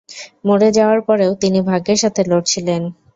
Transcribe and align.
মরে 0.45 0.69
যাওয়ার 0.77 0.99
পরেও, 1.07 1.31
তিনি 1.35 1.59
ভাগ্যের 1.69 1.99
সাথে 2.03 2.21
লড়ছিলেন। 2.25 2.81